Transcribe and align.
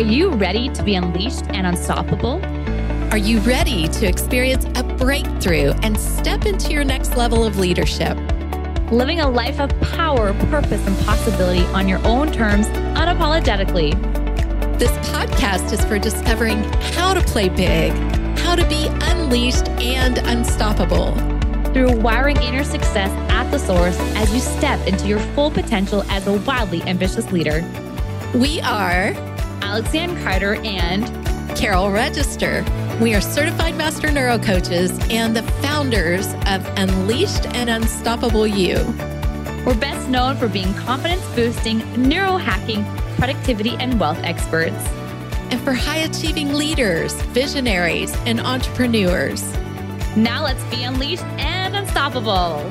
Are 0.00 0.12
you 0.12 0.30
ready 0.30 0.70
to 0.70 0.82
be 0.82 0.94
unleashed 0.94 1.44
and 1.50 1.66
unstoppable? 1.66 2.42
Are 3.12 3.18
you 3.18 3.38
ready 3.40 3.86
to 3.86 4.06
experience 4.06 4.64
a 4.76 4.82
breakthrough 4.82 5.72
and 5.82 6.00
step 6.00 6.46
into 6.46 6.72
your 6.72 6.84
next 6.84 7.18
level 7.18 7.44
of 7.44 7.58
leadership? 7.58 8.16
Living 8.90 9.20
a 9.20 9.28
life 9.28 9.60
of 9.60 9.68
power, 9.92 10.32
purpose, 10.48 10.86
and 10.86 10.96
possibility 11.04 11.66
on 11.74 11.86
your 11.86 11.98
own 12.06 12.32
terms, 12.32 12.66
unapologetically. 12.96 13.90
This 14.78 14.90
podcast 15.10 15.70
is 15.70 15.84
for 15.84 15.98
discovering 15.98 16.62
how 16.94 17.12
to 17.12 17.20
play 17.20 17.50
big, 17.50 17.92
how 18.38 18.54
to 18.54 18.66
be 18.68 18.86
unleashed 19.02 19.68
and 19.68 20.16
unstoppable. 20.16 21.12
Through 21.74 22.00
wiring 22.00 22.38
inner 22.38 22.64
success 22.64 23.10
at 23.30 23.50
the 23.50 23.58
source 23.58 23.98
as 24.16 24.32
you 24.32 24.40
step 24.40 24.80
into 24.88 25.06
your 25.06 25.20
full 25.34 25.50
potential 25.50 26.04
as 26.08 26.26
a 26.26 26.38
wildly 26.38 26.80
ambitious 26.84 27.30
leader. 27.32 27.62
We 28.32 28.62
are 28.62 29.12
Alex 29.70 29.90
Lianne 29.90 30.20
Carter 30.24 30.54
and 30.64 31.06
Carol 31.56 31.92
Register. 31.92 32.64
We 33.00 33.14
are 33.14 33.20
certified 33.20 33.76
master 33.76 34.10
neuro 34.10 34.36
coaches 34.36 34.90
and 35.10 35.36
the 35.36 35.44
founders 35.62 36.26
of 36.48 36.66
Unleashed 36.76 37.46
and 37.54 37.70
Unstoppable 37.70 38.48
You. 38.48 38.78
We're 39.64 39.78
best 39.78 40.08
known 40.08 40.36
for 40.38 40.48
being 40.48 40.74
confidence 40.74 41.24
boosting, 41.36 41.78
neuro 41.96 42.36
hacking, 42.36 42.84
productivity, 43.14 43.76
and 43.78 44.00
wealth 44.00 44.18
experts. 44.24 44.84
And 45.52 45.60
for 45.60 45.72
high 45.72 45.98
achieving 45.98 46.52
leaders, 46.52 47.12
visionaries, 47.26 48.12
and 48.26 48.40
entrepreneurs. 48.40 49.40
Now 50.16 50.42
let's 50.42 50.64
be 50.64 50.82
unleashed 50.82 51.22
and 51.38 51.76
unstoppable. 51.76 52.68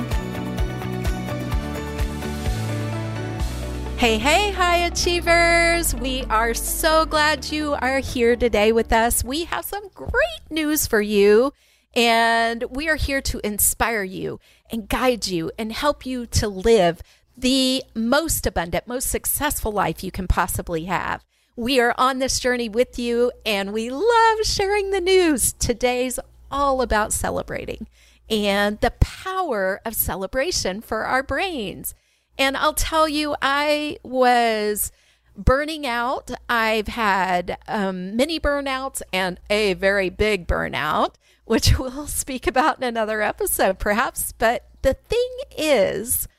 Hey, 4.00 4.18
hey, 4.18 4.52
high 4.52 4.78
achievers. 4.78 5.94
We 5.94 6.24
are 6.30 6.54
so 6.54 7.06
glad 7.06 7.52
you 7.52 7.74
are 7.74 8.00
here 8.00 8.38
today 8.38 8.72
with 8.72 8.94
us. 8.94 9.26
We 9.26 9.44
have 9.44 9.66
some 9.66 9.90
great 9.94 10.50
news 10.50 10.88
for 10.88 11.02
you, 11.02 11.52
and 11.94 12.64
we 12.70 12.88
are 12.88 12.96
here 12.96 13.20
to 13.20 13.46
inspire 13.46 14.04
you 14.04 14.40
and 14.72 14.88
guide 14.88 15.28
you 15.28 15.52
and 15.60 15.74
help 15.74 16.06
you 16.06 16.26
to 16.28 16.48
live 16.48 17.02
the 17.38 17.84
most 17.94 18.48
abundant, 18.48 18.88
most 18.88 19.10
successful 19.10 19.74
life 19.74 20.02
you 20.02 20.12
can 20.12 20.30
possibly 20.30 20.86
have. 20.86 21.26
We 21.58 21.82
are 21.82 21.94
on 21.98 22.20
this 22.20 22.40
journey 22.40 22.70
with 22.70 22.98
you, 22.98 23.34
and 23.46 23.74
we 23.74 23.90
love 23.90 24.38
sharing 24.44 24.92
the 24.92 25.02
news. 25.02 25.52
Today's 25.52 26.22
all 26.50 26.82
about 26.82 27.12
celebrating 27.12 27.86
and 28.30 28.80
the 28.80 28.94
power 29.02 29.82
of 29.84 29.94
celebration 29.94 30.80
for 30.80 31.04
our 31.04 31.22
brains. 31.22 31.96
And 32.40 32.56
I'll 32.56 32.74
tell 32.74 33.10
you, 33.10 33.36
I 33.42 33.98
was 34.02 34.94
burning 35.36 35.86
out. 35.86 36.32
I've 36.48 36.88
had 36.88 37.58
um, 37.68 38.16
many 38.16 38.40
burnouts 38.40 39.02
and 39.12 39.42
a 39.50 39.74
very 39.74 40.10
big 40.10 40.48
burnout, 40.48 41.16
which 41.44 41.78
we'll 41.80 42.08
speak 42.08 42.48
about 42.48 42.78
in 42.78 42.86
another 42.86 43.22
episode, 43.22 43.78
perhaps. 43.78 44.32
But 44.32 44.66
the 44.84 44.94
thing 44.94 45.30
is, 45.58 46.30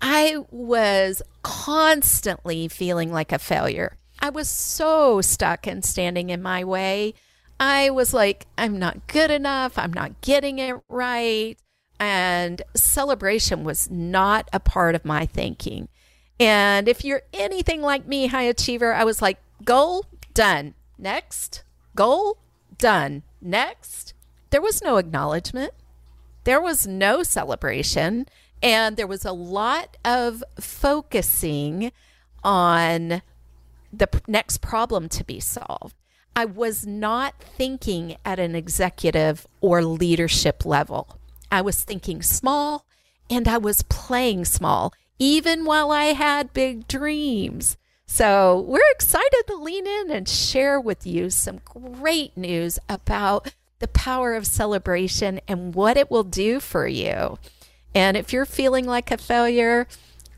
I 0.00 0.36
was 0.52 1.20
constantly 1.42 2.68
feeling 2.68 3.12
like 3.12 3.32
a 3.32 3.38
failure. 3.40 3.96
I 4.20 4.30
was 4.30 4.48
so 4.48 5.20
stuck 5.20 5.66
and 5.66 5.84
standing 5.84 6.30
in 6.30 6.42
my 6.42 6.62
way. 6.62 7.14
I 7.58 7.90
was 7.90 8.14
like, 8.14 8.46
I'm 8.56 8.78
not 8.78 9.08
good 9.08 9.32
enough. 9.32 9.78
I'm 9.78 9.92
not 9.92 10.20
getting 10.20 10.60
it 10.60 10.76
right 10.88 11.58
and 11.98 12.62
celebration 12.74 13.64
was 13.64 13.90
not 13.90 14.48
a 14.52 14.60
part 14.60 14.94
of 14.94 15.04
my 15.04 15.26
thinking. 15.26 15.88
And 16.40 16.88
if 16.88 17.04
you're 17.04 17.22
anything 17.32 17.80
like 17.82 18.06
me, 18.06 18.26
high 18.26 18.42
achiever, 18.42 18.92
I 18.92 19.04
was 19.04 19.22
like, 19.22 19.38
goal 19.64 20.06
done. 20.32 20.74
Next, 20.98 21.62
goal 21.94 22.38
done. 22.78 23.22
Next. 23.40 24.14
There 24.50 24.62
was 24.62 24.82
no 24.82 24.96
acknowledgement, 24.96 25.72
there 26.44 26.60
was 26.60 26.86
no 26.86 27.22
celebration, 27.22 28.26
and 28.62 28.96
there 28.96 29.06
was 29.06 29.24
a 29.24 29.32
lot 29.32 29.96
of 30.04 30.44
focusing 30.60 31.90
on 32.42 33.22
the 33.92 34.08
next 34.26 34.60
problem 34.60 35.08
to 35.08 35.24
be 35.24 35.40
solved. 35.40 35.94
I 36.36 36.44
was 36.44 36.86
not 36.86 37.34
thinking 37.38 38.16
at 38.24 38.38
an 38.38 38.54
executive 38.54 39.46
or 39.60 39.82
leadership 39.84 40.64
level. 40.64 41.18
I 41.50 41.60
was 41.62 41.82
thinking 41.82 42.22
small 42.22 42.84
and 43.30 43.48
I 43.48 43.58
was 43.58 43.82
playing 43.82 44.44
small, 44.44 44.92
even 45.18 45.64
while 45.64 45.90
I 45.90 46.06
had 46.06 46.52
big 46.52 46.86
dreams. 46.88 47.76
So, 48.06 48.60
we're 48.68 48.90
excited 48.92 49.44
to 49.46 49.56
lean 49.56 49.86
in 49.86 50.10
and 50.10 50.28
share 50.28 50.78
with 50.78 51.06
you 51.06 51.30
some 51.30 51.60
great 51.64 52.36
news 52.36 52.78
about 52.88 53.54
the 53.78 53.88
power 53.88 54.34
of 54.34 54.46
celebration 54.46 55.40
and 55.48 55.74
what 55.74 55.96
it 55.96 56.10
will 56.10 56.24
do 56.24 56.60
for 56.60 56.86
you. 56.86 57.38
And 57.94 58.16
if 58.16 58.32
you're 58.32 58.46
feeling 58.46 58.84
like 58.86 59.10
a 59.10 59.16
failure, 59.16 59.86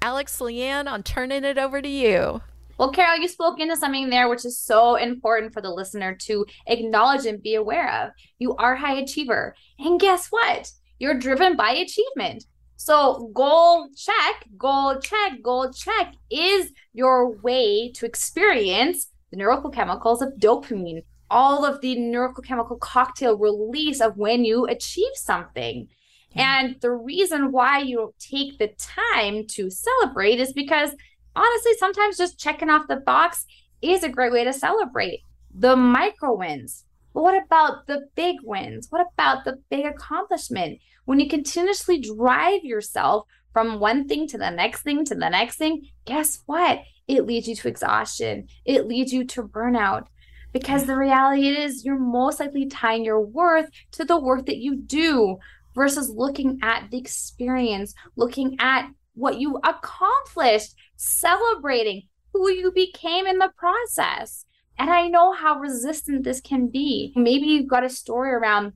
Alex 0.01 0.39
Lianne, 0.39 0.87
I'm 0.87 1.03
turning 1.03 1.45
it 1.45 1.59
over 1.59 1.83
to 1.83 1.89
you. 1.89 2.43
Well, 2.79 2.93
Carol, 2.93 3.19
you 3.19 3.29
spoke 3.29 3.59
into 3.59 3.77
something 3.77 4.11
there 4.11 4.29
which 4.29 4.45
is 4.45 4.59
so 4.59 4.97
important 4.97 5.53
for 5.53 5.63
the 5.63 5.71
listener 5.71 6.15
to 6.23 6.45
acknowledge 6.67 7.25
and 7.25 7.43
be 7.43 7.55
aware 7.55 7.91
of. 8.03 8.11
You 8.39 8.55
are 8.57 8.77
high 8.77 8.99
achiever. 8.99 9.55
And 9.79 9.99
guess 9.99 10.29
what? 10.29 10.71
You're 10.99 11.19
driven 11.19 11.57
by 11.57 11.71
achievement. 11.73 12.45
So, 12.77 13.31
goal 13.35 13.89
check, 13.97 14.47
goal 14.59 14.99
check, 15.01 15.43
goal 15.43 15.73
check 15.73 16.15
is 16.31 16.73
your 16.93 17.31
way 17.31 17.91
to 17.93 18.07
experience 18.07 19.09
the 19.31 19.39
neurochemicals 19.39 20.21
of 20.21 20.35
dopamine, 20.39 21.03
all 21.31 21.65
of 21.65 21.81
the 21.81 21.97
neurochemical 21.97 22.79
cocktail 22.81 23.37
release 23.37 24.01
of 24.01 24.17
when 24.17 24.45
you 24.45 24.67
achieve 24.67 25.15
something. 25.15 25.89
And 26.35 26.77
the 26.81 26.93
reason 26.93 27.51
why 27.51 27.79
you 27.79 28.15
take 28.19 28.59
the 28.59 28.69
time 28.79 29.47
to 29.49 29.71
celebrate 29.71 30.39
is 30.39 30.53
because 30.53 30.91
honestly, 31.35 31.73
sometimes 31.79 32.19
just 32.19 32.39
checking 32.39 32.69
off 32.69 32.89
the 32.89 32.97
box 32.97 33.47
is 33.81 34.03
a 34.03 34.09
great 34.11 34.33
way 34.33 34.45
to 34.45 34.53
celebrate 34.53 35.23
the 35.59 35.77
micro 35.77 36.35
wins, 36.35 36.85
but 37.17 37.23
what 37.23 37.43
about 37.43 37.87
the 37.87 38.11
big 38.15 38.37
wins? 38.43 38.89
What 38.91 39.07
about 39.15 39.47
the 39.47 39.57
big 39.71 39.87
accomplishment? 39.87 40.81
When 41.07 41.19
you 41.19 41.31
continuously 41.31 41.99
drive 41.99 42.63
yourself 42.63 43.27
from 43.55 43.81
one 43.81 44.07
thing 44.07 44.29
to 44.29 44.37
the 44.37 44.51
next 44.51 44.83
thing 44.83 45.03
to 45.07 45.15
the 45.15 45.31
next 45.31 45.57
thing, 45.57 45.89
guess 46.05 46.43
what? 46.45 46.81
It 47.09 47.25
leads 47.25 47.49
you 47.49 47.55
to 47.55 47.69
exhaustion. 47.69 48.49
It 48.67 48.87
leads 48.87 49.15
you 49.15 49.25
to 49.29 49.45
burnout. 49.45 50.09
Because 50.53 50.85
the 50.85 50.95
reality 50.95 51.49
is, 51.49 51.87
you're 51.87 51.99
most 51.99 52.39
likely 52.39 52.67
tying 52.67 53.03
your 53.03 53.23
worth 53.23 53.71
to 53.93 54.05
the 54.05 54.21
work 54.21 54.45
that 54.45 54.59
you 54.59 54.77
do 54.77 55.39
versus 55.75 56.11
looking 56.11 56.59
at 56.61 56.91
the 56.91 56.99
experience, 56.99 57.95
looking 58.17 58.59
at 58.61 58.91
what 59.15 59.41
you 59.41 59.59
accomplished, 59.65 60.75
celebrating 60.97 62.03
who 62.35 62.51
you 62.51 62.73
became 62.73 63.27
in 63.27 63.39
the 63.39 63.53
process. 63.57 64.45
And 64.79 64.91
I 64.91 65.09
know 65.09 65.33
how 65.33 65.59
resistant 65.59 66.25
this 66.25 66.41
can 66.41 66.69
be. 66.69 67.13
Maybe 67.17 67.47
you've 67.47 67.69
got 67.69 67.85
a 67.85 67.89
story 67.89 68.31
around 68.31 68.75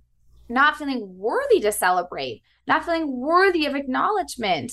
not 0.48 0.76
feeling 0.76 1.16
worthy 1.18 1.60
to 1.60 1.72
celebrate, 1.72 2.42
not 2.66 2.84
feeling 2.84 3.20
worthy 3.20 3.66
of 3.66 3.74
acknowledgement. 3.74 4.72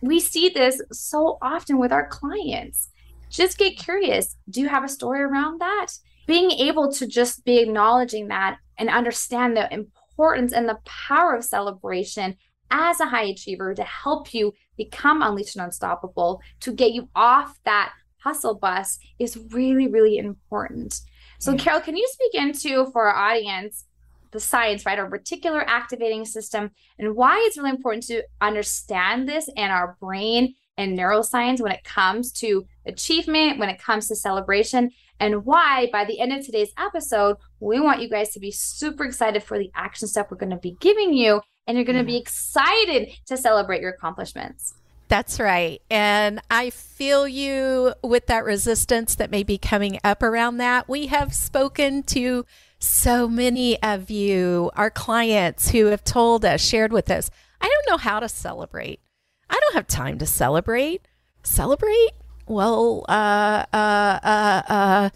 We 0.00 0.20
see 0.20 0.48
this 0.48 0.80
so 0.92 1.38
often 1.42 1.78
with 1.78 1.92
our 1.92 2.08
clients. 2.08 2.88
Just 3.30 3.58
get 3.58 3.78
curious. 3.78 4.36
Do 4.48 4.60
you 4.60 4.68
have 4.68 4.84
a 4.84 4.88
story 4.88 5.20
around 5.20 5.60
that? 5.60 5.88
Being 6.26 6.50
able 6.50 6.90
to 6.92 7.06
just 7.06 7.44
be 7.44 7.58
acknowledging 7.58 8.28
that 8.28 8.58
and 8.78 8.88
understand 8.88 9.56
the 9.56 9.72
importance 9.72 10.52
and 10.52 10.68
the 10.68 10.78
power 10.84 11.34
of 11.34 11.44
celebration 11.44 12.36
as 12.70 12.98
a 12.98 13.06
high 13.06 13.24
achiever 13.24 13.74
to 13.74 13.84
help 13.84 14.34
you 14.34 14.52
become 14.76 15.22
unleashed 15.22 15.56
and 15.56 15.64
unstoppable, 15.64 16.40
to 16.60 16.72
get 16.72 16.92
you 16.92 17.08
off 17.14 17.58
that 17.64 17.92
hustle 18.26 18.54
bus 18.54 18.98
is 19.18 19.38
really, 19.50 19.86
really 19.86 20.18
important. 20.18 21.00
So, 21.38 21.52
yeah. 21.52 21.58
Carol, 21.58 21.80
can 21.80 21.96
you 21.96 22.08
speak 22.10 22.34
into 22.34 22.90
for 22.90 23.08
our 23.08 23.30
audience 23.30 23.84
the 24.32 24.40
science, 24.40 24.84
right? 24.84 24.98
Our 24.98 25.08
reticular 25.08 25.64
activating 25.66 26.24
system 26.24 26.70
and 26.98 27.14
why 27.14 27.42
it's 27.46 27.56
really 27.56 27.70
important 27.70 28.04
to 28.08 28.22
understand 28.40 29.28
this 29.28 29.48
and 29.56 29.72
our 29.72 29.96
brain 30.00 30.54
and 30.76 30.98
neuroscience 30.98 31.60
when 31.60 31.72
it 31.72 31.84
comes 31.84 32.32
to 32.32 32.66
achievement, 32.84 33.58
when 33.58 33.70
it 33.70 33.80
comes 33.80 34.08
to 34.08 34.16
celebration, 34.16 34.90
and 35.20 35.46
why 35.46 35.88
by 35.92 36.04
the 36.04 36.20
end 36.20 36.32
of 36.32 36.44
today's 36.44 36.72
episode, 36.76 37.36
we 37.60 37.80
want 37.80 38.02
you 38.02 38.10
guys 38.10 38.30
to 38.30 38.40
be 38.40 38.50
super 38.50 39.04
excited 39.04 39.42
for 39.42 39.58
the 39.58 39.70
action 39.74 40.06
step 40.06 40.30
we're 40.30 40.36
going 40.36 40.50
to 40.50 40.56
be 40.56 40.76
giving 40.80 41.14
you, 41.14 41.40
and 41.66 41.78
you're 41.78 41.86
going 41.86 41.96
to 41.96 42.04
be 42.04 42.18
excited 42.18 43.12
to 43.26 43.36
celebrate 43.36 43.80
your 43.80 43.92
accomplishments. 43.92 44.74
That's 45.08 45.38
right. 45.38 45.80
And 45.88 46.40
I 46.50 46.70
feel 46.70 47.28
you 47.28 47.94
with 48.02 48.26
that 48.26 48.44
resistance 48.44 49.14
that 49.16 49.30
may 49.30 49.44
be 49.44 49.56
coming 49.56 50.00
up 50.02 50.22
around 50.22 50.56
that. 50.56 50.88
We 50.88 51.06
have 51.06 51.32
spoken 51.32 52.02
to 52.04 52.44
so 52.78 53.28
many 53.28 53.80
of 53.82 54.10
you, 54.10 54.70
our 54.74 54.90
clients 54.90 55.70
who 55.70 55.86
have 55.86 56.04
told 56.04 56.44
us, 56.44 56.60
shared 56.60 56.92
with 56.92 57.10
us, 57.10 57.30
I 57.60 57.68
don't 57.68 57.92
know 57.92 57.98
how 57.98 58.20
to 58.20 58.28
celebrate. 58.28 59.00
I 59.48 59.58
don't 59.60 59.74
have 59.74 59.86
time 59.86 60.18
to 60.18 60.26
celebrate. 60.26 61.06
Celebrate? 61.42 62.10
Well, 62.46 63.04
uh, 63.08 63.64
uh, 63.72 64.18
uh, 64.22 64.62
uh, 64.68 65.10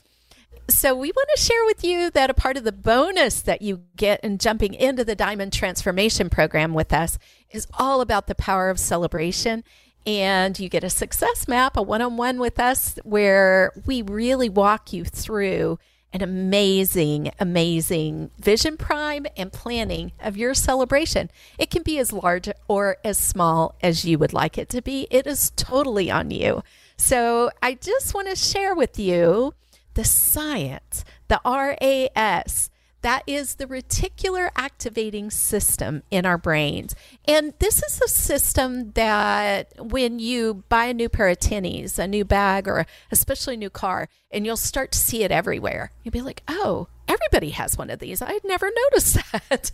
So, 0.68 0.94
we 0.94 1.10
want 1.14 1.28
to 1.34 1.42
share 1.42 1.64
with 1.66 1.84
you 1.84 2.10
that 2.10 2.30
a 2.30 2.34
part 2.34 2.56
of 2.56 2.64
the 2.64 2.72
bonus 2.72 3.42
that 3.42 3.60
you 3.60 3.82
get 3.96 4.22
in 4.22 4.38
jumping 4.38 4.74
into 4.74 5.04
the 5.04 5.16
Diamond 5.16 5.52
Transformation 5.52 6.30
Program 6.30 6.74
with 6.74 6.92
us 6.92 7.18
is 7.50 7.66
all 7.78 8.00
about 8.00 8.26
the 8.26 8.34
power 8.34 8.70
of 8.70 8.78
celebration. 8.78 9.64
And 10.06 10.58
you 10.58 10.68
get 10.68 10.84
a 10.84 10.90
success 10.90 11.46
map, 11.46 11.76
a 11.76 11.82
one 11.82 12.00
on 12.00 12.16
one 12.16 12.38
with 12.38 12.58
us, 12.58 12.98
where 13.04 13.72
we 13.84 14.00
really 14.02 14.48
walk 14.48 14.92
you 14.92 15.04
through 15.04 15.78
an 16.12 16.22
amazing, 16.22 17.30
amazing 17.38 18.30
vision 18.38 18.76
prime 18.76 19.26
and 19.36 19.52
planning 19.52 20.12
of 20.20 20.36
your 20.36 20.54
celebration. 20.54 21.30
It 21.58 21.70
can 21.70 21.82
be 21.82 21.98
as 21.98 22.12
large 22.12 22.48
or 22.66 22.96
as 23.04 23.18
small 23.18 23.76
as 23.82 24.04
you 24.04 24.18
would 24.18 24.32
like 24.32 24.58
it 24.58 24.68
to 24.70 24.82
be. 24.82 25.06
It 25.10 25.26
is 25.26 25.52
totally 25.54 26.10
on 26.10 26.30
you. 26.30 26.62
So 26.96 27.50
I 27.62 27.74
just 27.74 28.14
want 28.14 28.28
to 28.28 28.36
share 28.36 28.74
with 28.74 28.98
you 28.98 29.54
the 29.94 30.04
science, 30.04 31.04
the 31.28 31.40
RAS. 31.44 32.69
That 33.02 33.22
is 33.26 33.54
the 33.54 33.66
reticular 33.66 34.50
activating 34.56 35.30
system 35.30 36.02
in 36.10 36.26
our 36.26 36.36
brains. 36.36 36.94
And 37.26 37.54
this 37.58 37.82
is 37.82 38.00
a 38.02 38.08
system 38.08 38.92
that 38.92 39.72
when 39.78 40.18
you 40.18 40.64
buy 40.68 40.86
a 40.86 40.94
new 40.94 41.08
pair 41.08 41.28
of 41.28 41.38
tinnies, 41.38 41.98
a 41.98 42.06
new 42.06 42.24
bag, 42.24 42.68
or 42.68 42.86
especially 43.10 43.54
a 43.54 43.58
new 43.58 43.70
car, 43.70 44.08
and 44.30 44.44
you'll 44.44 44.56
start 44.56 44.92
to 44.92 44.98
see 44.98 45.22
it 45.22 45.30
everywhere, 45.30 45.92
you'll 46.02 46.12
be 46.12 46.20
like, 46.20 46.42
oh, 46.46 46.88
everybody 47.08 47.50
has 47.50 47.78
one 47.78 47.90
of 47.90 47.98
these. 48.00 48.20
I'd 48.20 48.44
never 48.44 48.70
noticed 48.90 49.18
that. 49.32 49.70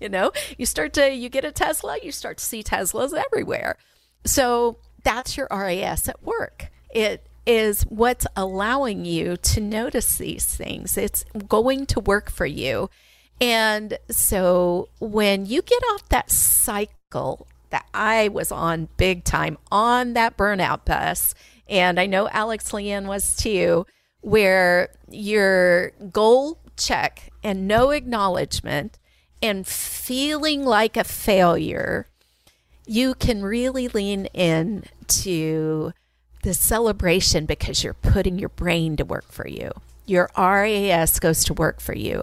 you 0.00 0.08
know, 0.08 0.32
you 0.58 0.66
start 0.66 0.92
to, 0.94 1.12
you 1.12 1.28
get 1.28 1.44
a 1.44 1.52
Tesla, 1.52 1.98
you 2.02 2.10
start 2.10 2.38
to 2.38 2.44
see 2.44 2.62
Teslas 2.62 3.12
everywhere. 3.14 3.78
So 4.24 4.78
that's 5.04 5.36
your 5.36 5.46
RAS 5.50 6.08
at 6.08 6.22
work. 6.22 6.70
It 6.90 7.28
is 7.46 7.82
what's 7.82 8.26
allowing 8.36 9.04
you 9.04 9.36
to 9.36 9.60
notice 9.60 10.16
these 10.18 10.44
things. 10.46 10.96
It's 10.96 11.24
going 11.46 11.86
to 11.86 12.00
work 12.00 12.30
for 12.30 12.46
you. 12.46 12.90
And 13.40 13.98
so 14.10 14.88
when 15.00 15.46
you 15.46 15.62
get 15.62 15.82
off 15.92 16.08
that 16.08 16.30
cycle 16.30 17.46
that 17.70 17.86
I 17.92 18.28
was 18.28 18.52
on 18.52 18.88
big 18.96 19.24
time 19.24 19.58
on 19.70 20.14
that 20.14 20.36
burnout 20.36 20.84
bus, 20.84 21.34
and 21.68 21.98
I 21.98 22.06
know 22.06 22.28
Alex 22.28 22.70
Lianne 22.70 23.06
was 23.06 23.36
too, 23.36 23.86
where 24.20 24.90
your 25.10 25.90
goal 26.12 26.58
check 26.76 27.30
and 27.42 27.68
no 27.68 27.90
acknowledgement 27.90 28.98
and 29.42 29.66
feeling 29.66 30.64
like 30.64 30.96
a 30.96 31.04
failure, 31.04 32.06
you 32.86 33.14
can 33.14 33.42
really 33.42 33.88
lean 33.88 34.26
in 34.26 34.84
to 35.06 35.92
the 36.44 36.54
celebration 36.54 37.46
because 37.46 37.82
you're 37.82 37.94
putting 37.94 38.38
your 38.38 38.50
brain 38.50 38.96
to 38.96 39.04
work 39.04 39.32
for 39.32 39.48
you. 39.48 39.72
Your 40.06 40.30
RAS 40.36 41.18
goes 41.18 41.42
to 41.44 41.54
work 41.54 41.80
for 41.80 41.94
you. 41.94 42.22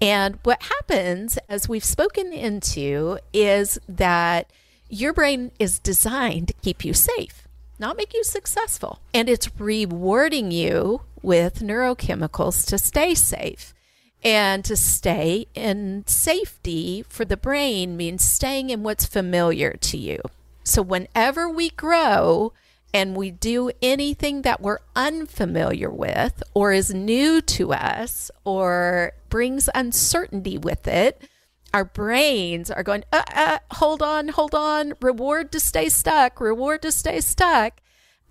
And 0.00 0.38
what 0.42 0.62
happens, 0.62 1.38
as 1.48 1.68
we've 1.68 1.84
spoken 1.84 2.32
into, 2.32 3.18
is 3.32 3.78
that 3.88 4.50
your 4.88 5.12
brain 5.12 5.52
is 5.60 5.78
designed 5.78 6.48
to 6.48 6.54
keep 6.54 6.84
you 6.84 6.92
safe, 6.92 7.46
not 7.78 7.96
make 7.96 8.12
you 8.12 8.24
successful. 8.24 9.00
And 9.14 9.28
it's 9.28 9.48
rewarding 9.58 10.50
you 10.50 11.02
with 11.22 11.60
neurochemicals 11.60 12.66
to 12.66 12.76
stay 12.78 13.14
safe. 13.14 13.72
And 14.22 14.64
to 14.66 14.76
stay 14.76 15.46
in 15.54 16.04
safety 16.06 17.04
for 17.08 17.24
the 17.24 17.38
brain 17.38 17.96
means 17.96 18.22
staying 18.22 18.68
in 18.68 18.82
what's 18.82 19.06
familiar 19.06 19.74
to 19.80 19.96
you. 19.96 20.20
So 20.62 20.82
whenever 20.82 21.48
we 21.48 21.70
grow, 21.70 22.52
and 22.92 23.16
we 23.16 23.30
do 23.30 23.70
anything 23.80 24.42
that 24.42 24.60
we're 24.60 24.80
unfamiliar 24.96 25.90
with 25.90 26.42
or 26.54 26.72
is 26.72 26.92
new 26.92 27.40
to 27.40 27.72
us 27.72 28.30
or 28.44 29.12
brings 29.28 29.68
uncertainty 29.74 30.58
with 30.58 30.88
it, 30.88 31.22
our 31.72 31.84
brains 31.84 32.70
are 32.70 32.82
going, 32.82 33.04
uh, 33.12 33.22
uh, 33.34 33.58
hold 33.72 34.02
on, 34.02 34.28
hold 34.28 34.54
on, 34.54 34.94
reward 35.00 35.52
to 35.52 35.60
stay 35.60 35.88
stuck, 35.88 36.40
reward 36.40 36.82
to 36.82 36.90
stay 36.90 37.20
stuck, 37.20 37.80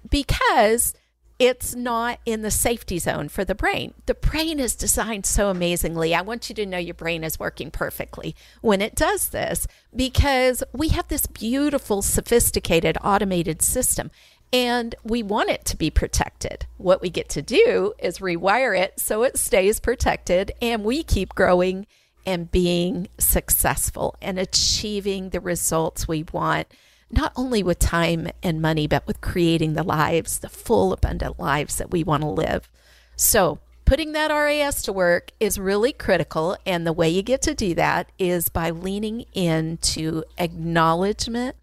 because 0.10 0.94
it's 1.40 1.74
not 1.74 2.20
in 2.26 2.42
the 2.42 2.52
safety 2.52 3.00
zone 3.00 3.30
for 3.30 3.46
the 3.46 3.56
brain. 3.56 3.94
The 4.08 4.14
brain 4.14 4.60
is 4.60 4.76
designed 4.76 5.26
so 5.26 5.50
amazingly. 5.50 6.14
I 6.14 6.22
want 6.22 6.50
you 6.50 6.56
to 6.56 6.66
know 6.66 6.78
your 6.78 6.94
brain 6.94 7.24
is 7.24 7.40
working 7.40 7.72
perfectly 7.72 8.36
when 8.60 8.82
it 8.82 8.94
does 8.94 9.30
this 9.30 9.66
because 9.96 10.62
we 10.74 10.90
have 10.90 11.08
this 11.08 11.28
beautiful, 11.28 12.02
sophisticated, 12.02 12.98
automated 13.02 13.62
system 13.62 14.12
and 14.52 14.96
we 15.04 15.22
want 15.22 15.50
it 15.50 15.66
to 15.66 15.78
be 15.78 15.90
protected. 15.90 16.66
What 16.78 17.02
we 17.02 17.10
get 17.10 17.30
to 17.30 17.42
do 17.42 17.94
is 18.00 18.20
rewire 18.20 18.78
it 18.78 19.00
so 19.00 19.24
it 19.24 19.38
stays 19.38 19.80
protected 19.80 20.52
and 20.62 20.84
we 20.84 21.04
keep 21.04 21.36
growing 21.36 21.86
and 22.26 22.52
being 22.52 23.08
successful 23.18 24.16
and 24.22 24.38
achieving 24.40 25.30
the 25.30 25.40
results 25.40 26.08
we 26.08 26.26
want, 26.32 26.68
not 27.12 27.32
only 27.36 27.64
with 27.64 27.80
time 27.80 28.30
and 28.44 28.62
money, 28.62 28.88
but 28.88 29.06
with 29.08 29.22
creating 29.22 29.74
the 29.74 29.84
lives, 29.84 30.40
the 30.40 30.50
full, 30.50 30.94
abundant 30.94 31.40
lives 31.40 31.78
that 31.78 31.92
we 31.92 32.04
want 32.04 32.22
to 32.22 32.30
live. 32.30 32.70
So, 33.16 33.60
putting 33.86 34.12
that 34.12 34.32
RAS 34.32 34.84
to 34.84 34.94
work 34.94 35.32
is 35.40 35.58
really 35.58 35.92
critical. 35.92 36.56
And 36.66 36.86
the 36.86 36.94
way 36.94 37.10
you 37.10 37.24
get 37.24 37.42
to 37.44 37.56
do 37.56 37.74
that 37.76 38.12
is 38.20 38.50
by 38.50 38.70
leaning 38.70 39.26
into 39.34 40.24
acknowledgement 40.38 41.56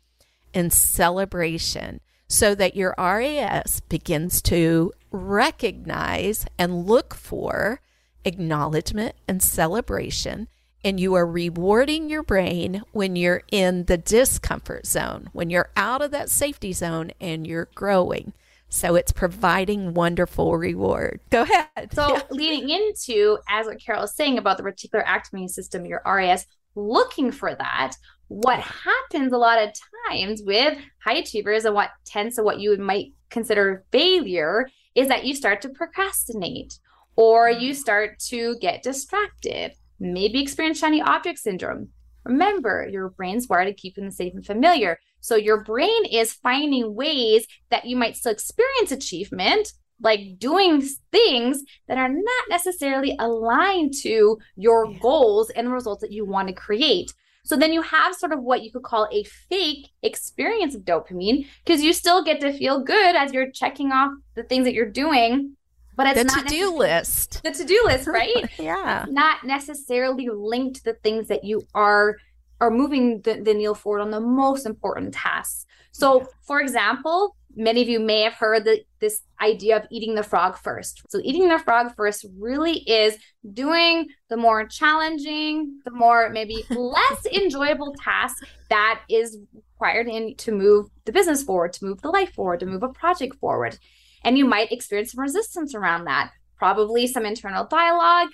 and 0.52 0.72
celebration 0.72 2.00
so 2.28 2.54
that 2.54 2.76
your 2.76 2.94
RAS 2.98 3.80
begins 3.88 4.42
to 4.42 4.92
recognize 5.10 6.46
and 6.58 6.86
look 6.86 7.14
for 7.14 7.80
acknowledgement 8.24 9.14
and 9.28 9.42
celebration. 9.42 10.48
And 10.84 11.00
you 11.00 11.14
are 11.14 11.26
rewarding 11.26 12.08
your 12.08 12.22
brain 12.22 12.82
when 12.92 13.16
you're 13.16 13.42
in 13.50 13.84
the 13.84 13.96
discomfort 13.96 14.86
zone, 14.86 15.30
when 15.32 15.50
you're 15.50 15.70
out 15.76 16.02
of 16.02 16.10
that 16.12 16.30
safety 16.30 16.72
zone 16.72 17.12
and 17.20 17.46
you're 17.46 17.68
growing. 17.74 18.32
So 18.68 18.94
it's 18.94 19.12
providing 19.12 19.94
wonderful 19.94 20.56
reward. 20.56 21.20
Go 21.30 21.42
ahead. 21.42 21.92
So, 21.92 22.14
yeah. 22.14 22.22
leading 22.30 22.68
into, 22.70 23.38
as 23.48 23.66
what 23.66 23.80
Carol 23.80 24.04
is 24.04 24.14
saying 24.14 24.38
about 24.38 24.58
the 24.58 24.64
reticular 24.64 25.02
activating 25.04 25.48
system, 25.48 25.86
your 25.86 26.02
RAS, 26.04 26.46
looking 26.74 27.32
for 27.32 27.54
that, 27.54 27.94
what 28.28 28.60
happens 28.60 29.32
a 29.32 29.38
lot 29.38 29.62
of 29.62 29.70
times 30.08 30.42
with 30.44 30.78
high 31.04 31.16
achievers 31.16 31.64
and 31.64 31.74
what 31.74 31.90
tends 32.04 32.36
to 32.36 32.42
what 32.42 32.60
you 32.60 32.76
might 32.76 33.12
consider 33.30 33.84
failure 33.92 34.68
is 34.94 35.08
that 35.08 35.24
you 35.24 35.34
start 35.34 35.60
to 35.62 35.68
procrastinate 35.68 36.78
or 37.16 37.48
you 37.50 37.72
start 37.72 38.18
to 38.18 38.56
get 38.60 38.82
distracted, 38.82 39.72
maybe 40.00 40.42
experience 40.42 40.78
shiny 40.78 41.00
object 41.00 41.38
syndrome. 41.38 41.88
Remember, 42.24 42.86
your 42.90 43.10
brain's 43.10 43.48
wired 43.48 43.68
to 43.68 43.74
keep 43.74 43.94
them 43.94 44.10
safe 44.10 44.34
and 44.34 44.44
familiar. 44.44 44.98
So 45.20 45.36
your 45.36 45.62
brain 45.62 46.04
is 46.10 46.32
finding 46.32 46.94
ways 46.94 47.46
that 47.70 47.84
you 47.84 47.96
might 47.96 48.16
still 48.16 48.32
experience 48.32 48.90
achievement, 48.90 49.72
like 50.00 50.38
doing 50.38 50.82
things 51.12 51.62
that 51.88 51.98
are 51.98 52.08
not 52.08 52.44
necessarily 52.50 53.16
aligned 53.18 53.94
to 54.02 54.38
your 54.56 54.92
goals 55.00 55.50
and 55.50 55.68
the 55.68 55.70
results 55.70 56.02
that 56.02 56.12
you 56.12 56.24
want 56.24 56.48
to 56.48 56.54
create. 56.54 57.12
So 57.46 57.56
then 57.56 57.72
you 57.72 57.80
have 57.80 58.16
sort 58.16 58.32
of 58.32 58.42
what 58.42 58.64
you 58.64 58.72
could 58.72 58.82
call 58.82 59.06
a 59.12 59.22
fake 59.22 59.90
experience 60.02 60.74
of 60.74 60.82
dopamine 60.82 61.46
because 61.64 61.80
you 61.80 61.92
still 61.92 62.24
get 62.24 62.40
to 62.40 62.52
feel 62.52 62.80
good 62.80 63.14
as 63.14 63.32
you're 63.32 63.52
checking 63.52 63.92
off 63.92 64.10
the 64.34 64.42
things 64.42 64.64
that 64.64 64.74
you're 64.74 64.90
doing. 64.90 65.56
But 65.94 66.08
it's 66.08 66.34
the 66.34 66.40
to-do 66.40 66.76
list. 66.76 67.44
The 67.44 67.52
to-do 67.52 67.82
list, 67.84 68.08
right? 68.08 68.50
yeah. 68.58 69.06
Not 69.08 69.44
necessarily 69.44 70.28
linked 70.28 70.78
to 70.78 70.84
the 70.84 70.94
things 70.94 71.28
that 71.28 71.44
you 71.44 71.62
are 71.72 72.16
are 72.60 72.70
moving 72.70 73.20
the, 73.20 73.34
the 73.34 73.54
needle 73.54 73.74
forward 73.76 74.00
on 74.00 74.10
the 74.10 74.20
most 74.20 74.66
important 74.66 75.14
tasks. 75.14 75.66
So, 75.92 76.26
for 76.42 76.60
example, 76.60 77.36
many 77.56 77.80
of 77.80 77.88
you 77.88 77.98
may 77.98 78.20
have 78.22 78.34
heard 78.34 78.64
the, 78.64 78.82
this 79.00 79.22
idea 79.40 79.76
of 79.76 79.86
eating 79.90 80.14
the 80.14 80.22
frog 80.22 80.56
first. 80.58 81.02
So, 81.08 81.20
eating 81.24 81.48
the 81.48 81.58
frog 81.58 81.94
first 81.96 82.26
really 82.38 82.78
is 82.88 83.16
doing 83.52 84.06
the 84.28 84.36
more 84.36 84.66
challenging, 84.66 85.80
the 85.84 85.90
more 85.90 86.28
maybe 86.28 86.64
less 86.70 87.26
enjoyable 87.26 87.94
task 88.02 88.44
that 88.68 89.00
is 89.08 89.38
required 89.54 90.08
in 90.08 90.36
to 90.36 90.52
move 90.52 90.88
the 91.06 91.12
business 91.12 91.42
forward, 91.42 91.72
to 91.74 91.84
move 91.84 92.02
the 92.02 92.10
life 92.10 92.32
forward, 92.34 92.60
to 92.60 92.66
move 92.66 92.82
a 92.82 92.88
project 92.88 93.36
forward. 93.36 93.78
And 94.22 94.36
you 94.36 94.44
might 94.44 94.72
experience 94.72 95.12
some 95.12 95.22
resistance 95.22 95.74
around 95.74 96.04
that, 96.04 96.32
probably 96.58 97.06
some 97.06 97.24
internal 97.24 97.64
dialogue. 97.64 98.28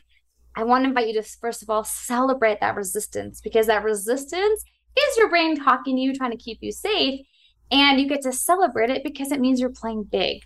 I 0.55 0.65
want 0.65 0.85
to 0.85 0.89
invite 0.89 1.09
you 1.09 1.15
to, 1.15 1.23
first 1.23 1.63
of 1.63 1.71
all, 1.71 1.85
celebrate 1.85 2.61
that 2.61 2.77
resistance 2.77 3.41
because 3.41 3.67
that 3.69 3.85
resistance 3.85 4.65
is 4.97 5.17
your 5.17 5.31
brain 5.31 5.57
talking 5.57 5.97
to 5.97 6.03
you, 6.03 6.15
trying 6.15 6.31
to 6.31 6.37
keep 6.37 6.59
you 6.61 6.73
safe 6.73 7.21
and 7.73 7.99
you 7.99 8.07
get 8.07 8.23
to 8.23 8.33
celebrate 8.33 8.91
it 8.91 9.03
because 9.03 9.33
it 9.33 9.41
means 9.41 9.59
you're 9.59 9.71
playing 9.71 10.05
big. 10.05 10.43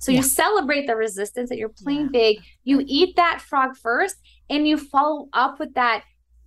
So 0.00 0.10
yeah. 0.10 0.18
you 0.18 0.22
celebrate 0.24 0.86
the 0.86 0.96
resistance 0.96 1.50
that 1.50 1.58
you're 1.58 1.68
playing 1.68 2.08
yeah. 2.12 2.20
big. 2.20 2.38
You 2.64 2.82
eat 2.86 3.16
that 3.16 3.42
frog 3.42 3.76
first 3.76 4.16
and 4.48 4.66
you 4.66 4.78
follow 4.78 5.28
up 5.34 5.60
with 5.60 5.74
that 5.74 6.04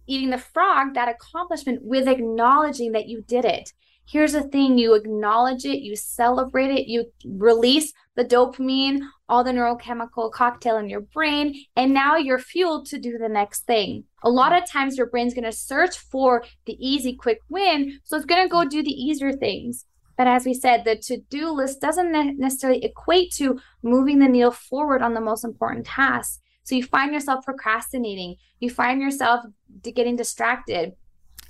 eating 0.08 0.32
the 0.32 0.38
frog, 0.38 0.96
that 0.96 1.08
accomplishment 1.08 1.80
with 1.84 2.08
acknowledging 2.08 2.92
that 2.92 3.08
you 3.08 3.22
did 3.22 3.46
it. 3.46 3.72
Here's 4.06 4.34
the 4.34 4.44
thing 4.44 4.78
you 4.78 4.96
acknowledge 4.96 5.64
it, 5.64 5.80
you 5.80 5.96
celebrate 5.96 6.72
it, 6.72 6.88
you 6.88 7.06
release 7.26 7.94
the 8.16 8.26
dopamine, 8.26 9.00
all 9.30 9.46
the 9.46 9.52
neurochemical 9.52 10.30
cocktail 10.30 10.78
in 10.78 10.90
your 10.90 11.02
brain, 11.02 11.56
and 11.78 11.94
now 11.94 12.18
you're 12.18 12.38
fueled 12.38 12.86
to 12.88 13.00
do 13.00 13.18
the 13.18 13.30
next 13.30 13.62
thing. 13.62 14.04
A 14.24 14.30
lot 14.30 14.52
of 14.52 14.70
times, 14.70 14.98
your 14.98 15.08
brain's 15.08 15.34
going 15.34 15.46
to 15.46 15.54
search 15.54 15.98
for 15.98 16.44
the 16.66 16.76
easy, 16.86 17.16
quick 17.16 17.40
win. 17.50 18.00
So 18.04 18.18
it's 18.18 18.26
going 18.26 18.44
to 18.44 18.52
go 18.52 18.66
do 18.66 18.84
the 18.84 18.92
easier 18.92 19.32
things. 19.32 19.86
But 20.18 20.28
as 20.28 20.46
we 20.46 20.54
said, 20.54 20.86
the 20.86 20.96
to 20.98 21.18
do 21.30 21.50
list 21.50 21.82
doesn't 21.82 22.12
necessarily 22.38 22.84
equate 22.84 23.32
to 23.34 23.60
moving 23.82 24.20
the 24.20 24.28
needle 24.28 24.52
forward 24.52 25.02
on 25.02 25.14
the 25.14 25.22
most 25.22 25.44
important 25.44 25.86
tasks. 25.86 26.40
So 26.64 26.76
you 26.76 26.84
find 26.84 27.14
yourself 27.14 27.44
procrastinating, 27.44 28.38
you 28.60 28.70
find 28.70 29.02
yourself 29.02 29.46
getting 29.82 30.16
distracted, 30.16 30.94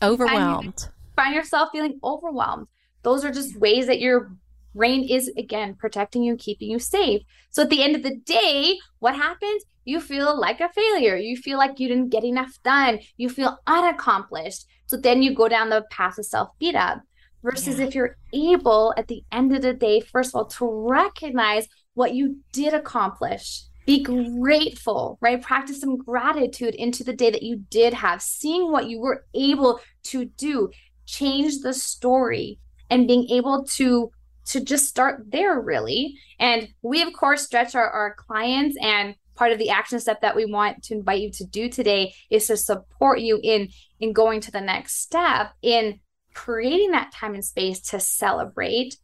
overwhelmed, 0.01 0.79
find, 0.79 0.93
find 1.15 1.35
yourself 1.35 1.69
feeling 1.71 1.99
overwhelmed. 2.03 2.67
Those 3.03 3.23
are 3.23 3.31
just 3.31 3.55
ways 3.57 3.87
that 3.87 3.99
your 3.99 4.31
brain 4.73 5.07
is 5.07 5.27
again 5.37 5.75
protecting 5.75 6.23
you, 6.23 6.31
and 6.31 6.39
keeping 6.39 6.69
you 6.69 6.79
safe. 6.79 7.21
So 7.51 7.63
at 7.63 7.69
the 7.69 7.83
end 7.83 7.95
of 7.95 8.03
the 8.03 8.15
day, 8.15 8.79
what 8.99 9.15
happens? 9.15 9.63
You 9.85 9.99
feel 9.99 10.39
like 10.39 10.61
a 10.61 10.69
failure. 10.69 11.17
You 11.17 11.37
feel 11.37 11.57
like 11.57 11.79
you 11.79 11.87
didn't 11.87 12.09
get 12.09 12.23
enough 12.23 12.57
done. 12.63 12.99
You 13.17 13.29
feel 13.29 13.59
unaccomplished. 13.67 14.65
So 14.87 14.97
then 14.97 15.21
you 15.21 15.35
go 15.35 15.47
down 15.47 15.69
the 15.69 15.83
path 15.91 16.17
of 16.17 16.25
self 16.25 16.49
beat 16.59 16.75
up. 16.75 17.01
Versus 17.43 17.79
yeah. 17.79 17.85
if 17.85 17.95
you're 17.95 18.15
able 18.31 18.93
at 18.97 19.07
the 19.07 19.23
end 19.31 19.53
of 19.55 19.61
the 19.61 19.73
day, 19.73 19.99
first 19.99 20.29
of 20.29 20.35
all, 20.35 20.45
to 20.45 20.65
recognize 20.65 21.67
what 21.93 22.13
you 22.13 22.37
did 22.51 22.73
accomplish 22.73 23.63
be 23.85 24.03
grateful, 24.03 25.17
right? 25.21 25.41
Practice 25.41 25.81
some 25.81 25.97
gratitude 25.97 26.75
into 26.75 27.03
the 27.03 27.13
day 27.13 27.29
that 27.31 27.43
you 27.43 27.63
did 27.69 27.93
have, 27.93 28.21
seeing 28.21 28.71
what 28.71 28.87
you 28.87 28.99
were 28.99 29.25
able 29.33 29.81
to 30.03 30.25
do, 30.25 30.69
change 31.05 31.59
the 31.59 31.73
story, 31.73 32.59
and 32.89 33.07
being 33.07 33.29
able 33.29 33.65
to 33.65 34.11
to 34.45 34.59
just 34.59 34.87
start 34.87 35.31
there 35.31 35.59
really. 35.61 36.17
And 36.37 36.67
we 36.81 37.01
of 37.01 37.13
course 37.13 37.43
stretch 37.43 37.75
our, 37.75 37.89
our 37.89 38.15
clients 38.15 38.77
and 38.81 39.15
part 39.35 39.53
of 39.53 39.57
the 39.57 39.69
action 39.69 39.99
step 39.99 40.21
that 40.21 40.35
we 40.35 40.45
want 40.45 40.83
to 40.83 40.95
invite 40.95 41.21
you 41.21 41.31
to 41.31 41.45
do 41.45 41.69
today 41.69 42.13
is 42.29 42.47
to 42.47 42.57
support 42.57 43.19
you 43.19 43.39
in 43.41 43.69
in 43.99 44.11
going 44.11 44.41
to 44.41 44.51
the 44.51 44.61
next 44.61 45.01
step 45.01 45.53
in 45.61 45.99
creating 46.33 46.91
that 46.91 47.11
time 47.11 47.33
and 47.33 47.45
space 47.45 47.79
to 47.79 47.99
celebrate 47.99 48.97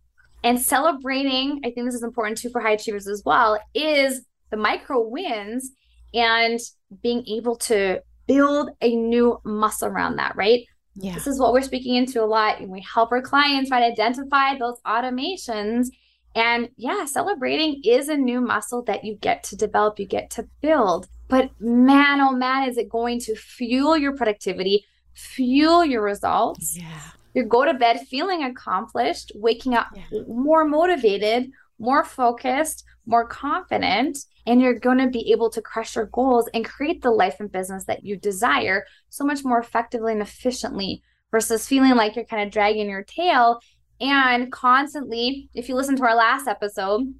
and 0.43 0.59
celebrating 0.59 1.61
i 1.65 1.71
think 1.71 1.85
this 1.85 1.95
is 1.95 2.03
important 2.03 2.37
too 2.37 2.49
for 2.49 2.61
high 2.61 2.71
achievers 2.71 3.07
as 3.07 3.23
well 3.25 3.59
is 3.73 4.25
the 4.49 4.57
micro 4.57 4.99
wins 5.07 5.71
and 6.13 6.59
being 7.01 7.27
able 7.27 7.55
to 7.55 8.01
build 8.27 8.69
a 8.81 8.95
new 8.95 9.39
muscle 9.43 9.87
around 9.87 10.17
that, 10.17 10.35
right? 10.35 10.65
Yeah. 10.95 11.13
This 11.13 11.27
is 11.27 11.39
what 11.39 11.53
we're 11.53 11.61
speaking 11.61 11.95
into 11.95 12.23
a 12.23 12.25
lot. 12.25 12.59
And 12.59 12.69
we 12.69 12.81
help 12.81 13.11
our 13.11 13.21
clients 13.21 13.69
to 13.69 13.75
identify 13.75 14.57
those 14.57 14.79
automations. 14.85 15.87
And 16.35 16.69
yeah, 16.77 17.05
celebrating 17.05 17.81
is 17.83 18.09
a 18.09 18.17
new 18.17 18.41
muscle 18.41 18.83
that 18.83 19.03
you 19.03 19.15
get 19.15 19.43
to 19.45 19.55
develop, 19.55 19.99
you 19.99 20.05
get 20.05 20.29
to 20.31 20.47
build. 20.61 21.07
But 21.27 21.49
man, 21.59 22.21
oh 22.21 22.31
man, 22.31 22.69
is 22.69 22.77
it 22.77 22.89
going 22.89 23.19
to 23.21 23.35
fuel 23.35 23.97
your 23.97 24.15
productivity, 24.15 24.85
fuel 25.13 25.85
your 25.85 26.03
results? 26.03 26.77
Yeah. 26.77 27.01
You 27.33 27.43
go 27.43 27.65
to 27.65 27.73
bed 27.73 28.01
feeling 28.07 28.43
accomplished, 28.43 29.31
waking 29.35 29.75
up 29.75 29.87
yeah. 29.95 30.21
more 30.27 30.65
motivated, 30.65 31.51
more 31.77 32.03
focused, 32.03 32.83
more 33.05 33.25
confident, 33.25 34.17
and 34.45 34.61
you're 34.61 34.79
going 34.79 34.97
to 34.97 35.07
be 35.07 35.31
able 35.31 35.49
to 35.51 35.61
crush 35.61 35.95
your 35.95 36.05
goals 36.07 36.49
and 36.53 36.65
create 36.65 37.01
the 37.01 37.11
life 37.11 37.39
and 37.39 37.51
business 37.51 37.85
that 37.85 38.03
you 38.03 38.17
desire 38.17 38.85
so 39.09 39.23
much 39.23 39.43
more 39.43 39.59
effectively 39.59 40.11
and 40.11 40.21
efficiently 40.21 41.01
versus 41.31 41.67
feeling 41.67 41.95
like 41.95 42.15
you're 42.15 42.25
kind 42.25 42.43
of 42.43 42.51
dragging 42.51 42.89
your 42.89 43.03
tail. 43.03 43.59
And 44.01 44.51
constantly 44.51 45.49
if 45.53 45.69
you 45.69 45.75
listen 45.75 45.95
to 45.97 46.03
our 46.03 46.15
last 46.15 46.47
episode 46.47 47.13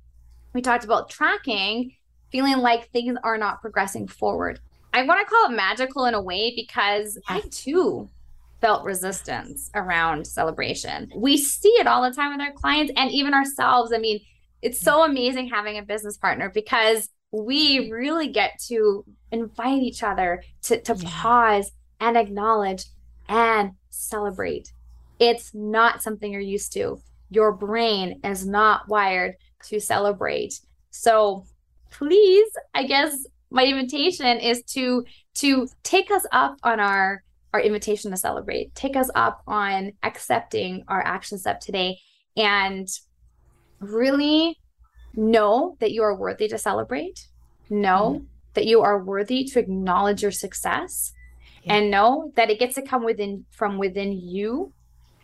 we 0.54 0.62
talked 0.62 0.84
about 0.84 1.10
tracking 1.10 1.94
feeling 2.32 2.58
like 2.58 2.90
things 2.90 3.18
are 3.24 3.38
not 3.38 3.62
progressing 3.62 4.08
forward. 4.08 4.60
I 4.94 5.04
want 5.04 5.20
to 5.20 5.26
call 5.26 5.50
it 5.50 5.56
magical 5.56 6.06
in 6.06 6.14
a 6.14 6.22
way 6.22 6.54
because 6.56 7.18
i 7.28 7.42
too 7.52 8.10
felt 8.62 8.84
resistance 8.84 9.70
around 9.76 10.26
celebration 10.26 11.10
we 11.16 11.38
see 11.38 11.70
it 11.70 11.88
all 11.88 12.02
the 12.02 12.16
time 12.16 12.32
with 12.32 12.42
our 12.42 12.54
clients 12.54 12.92
and 12.96 13.12
even 13.12 13.34
ourselves 13.34 13.94
i 13.94 13.98
mean 13.98 14.20
it's 14.62 14.80
so 14.80 15.04
amazing 15.04 15.48
having 15.48 15.78
a 15.78 15.84
business 15.84 16.18
partner 16.18 16.52
because 16.54 17.10
we 17.32 17.92
really 17.92 18.30
get 18.30 18.60
to 18.68 19.06
invite 19.32 19.82
each 19.82 20.04
other 20.04 20.44
to, 20.64 20.82
to 20.82 20.96
yeah. 20.96 21.10
pause 21.10 21.72
and 22.00 22.18
acknowledge 22.18 22.86
and 23.28 23.72
celebrate. 23.90 24.72
It's 25.20 25.54
not 25.54 26.02
something 26.02 26.32
you're 26.32 26.42
used 26.42 26.74
to. 26.74 27.00
Your 27.30 27.52
brain 27.52 28.20
is 28.24 28.48
not 28.48 28.88
wired 28.88 29.36
to 29.66 29.80
celebrate. 29.80 30.60
So 30.90 31.46
please, 31.92 32.50
I 32.74 32.86
guess 32.86 33.26
my 33.52 33.66
invitation 33.66 34.40
is 34.40 34.64
to 34.64 35.06
to 35.36 35.68
take 35.84 36.12
us 36.12 36.26
up 36.32 36.58
on 36.64 36.80
our 36.80 37.24
our 37.54 37.62
invitation 37.62 38.12
to 38.12 38.18
celebrate. 38.18 38.74
Take 38.76 38.96
us 38.96 39.10
up 39.16 39.42
on 39.48 39.94
accepting 40.04 40.84
our 40.88 41.02
action 41.06 41.38
step 41.38 41.60
today 41.60 42.00
and 42.38 42.88
really 43.80 44.58
know 45.16 45.76
that 45.80 45.92
you 45.92 46.04
are 46.04 46.16
worthy 46.16 46.48
to 46.48 46.58
celebrate, 46.58 47.28
know 47.70 48.16
mm-hmm. 48.16 48.26
that 48.54 48.66
you 48.66 48.82
are 48.82 49.04
worthy 49.04 49.44
to 49.46 49.60
acknowledge 49.60 50.22
your 50.22 50.32
success, 50.32 51.14
yeah. 51.64 51.76
and 51.76 51.92
know 51.92 52.32
that 52.36 52.50
it 52.50 52.60
gets 52.60 52.76
to 52.76 52.82
come 52.82 53.04
within 53.04 53.46
from 53.52 53.78
within 53.78 54.12
you, 54.12 54.72